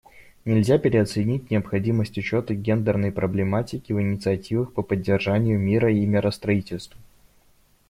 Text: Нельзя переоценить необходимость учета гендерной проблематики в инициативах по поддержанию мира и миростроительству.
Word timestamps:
Нельзя 0.45 0.79
переоценить 0.79 1.51
необходимость 1.51 2.17
учета 2.17 2.55
гендерной 2.55 3.11
проблематики 3.11 3.93
в 3.93 4.01
инициативах 4.01 4.73
по 4.73 4.81
поддержанию 4.81 5.59
мира 5.59 5.91
и 5.93 6.03
миростроительству. 6.07 6.99